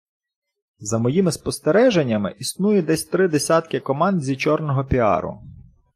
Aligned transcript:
За 0.79 0.97
моїми 0.97 1.31
спостереженнями, 1.31 2.35
існує 2.39 2.81
десь 2.81 3.05
три 3.05 3.27
десятки 3.27 3.79
команд 3.79 4.23
зі 4.23 4.35
чорного 4.37 4.85
піару. 4.85 5.41